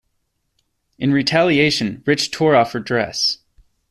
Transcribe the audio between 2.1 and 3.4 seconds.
tore off her dress.